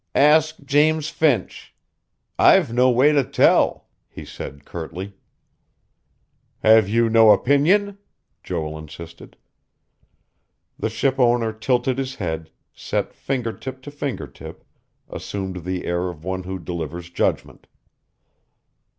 "Ask 0.15 0.65
James 0.65 1.09
Finch. 1.09 1.75
I've 2.39 2.73
no 2.73 2.89
way 2.89 3.11
to 3.11 3.23
tell," 3.23 3.85
he 4.09 4.25
said 4.25 4.65
curtly. 4.65 5.13
"Have 6.63 6.89
you 6.89 7.07
no 7.07 7.29
opinion?" 7.29 7.99
Joel 8.41 8.79
insisted. 8.79 9.37
The 10.79 10.89
ship 10.89 11.19
owner 11.19 11.53
tilted 11.53 11.99
his 11.99 12.15
head, 12.15 12.49
set 12.73 13.13
finger 13.13 13.53
tip 13.53 13.83
to 13.83 13.91
finger 13.91 14.25
tip, 14.25 14.63
assumed 15.07 15.57
the 15.65 15.85
air 15.85 16.09
of 16.09 16.23
one 16.23 16.45
who 16.45 16.57
delivers 16.57 17.11
judgment. 17.11 17.67